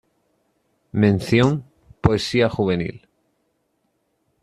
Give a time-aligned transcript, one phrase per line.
[1.03, 1.49] Mención,
[2.05, 2.97] poesía juvenil.